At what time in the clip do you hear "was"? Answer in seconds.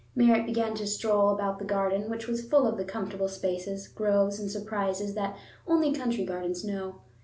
2.27-2.43